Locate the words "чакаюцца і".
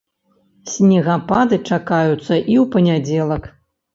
1.69-2.55